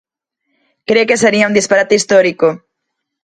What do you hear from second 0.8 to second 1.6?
Cre que sería un